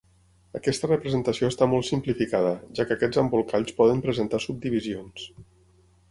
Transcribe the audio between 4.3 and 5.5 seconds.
subdivisions.